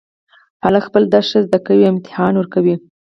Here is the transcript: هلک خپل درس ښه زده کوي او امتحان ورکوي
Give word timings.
هلک 0.63 0.83
خپل 0.87 1.03
درس 1.13 1.27
ښه 1.31 1.39
زده 1.45 1.59
کوي 1.65 1.83
او 1.85 1.91
امتحان 1.93 2.33
ورکوي 2.37 2.75